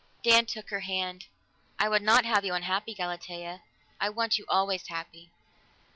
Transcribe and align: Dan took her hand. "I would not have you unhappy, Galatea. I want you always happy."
Dan 0.23 0.47
took 0.47 0.71
her 0.71 0.79
hand. 0.79 1.27
"I 1.77 1.87
would 1.87 2.01
not 2.01 2.25
have 2.25 2.43
you 2.43 2.55
unhappy, 2.55 2.95
Galatea. 2.95 3.61
I 3.99 4.09
want 4.09 4.39
you 4.39 4.45
always 4.49 4.87
happy." 4.87 5.29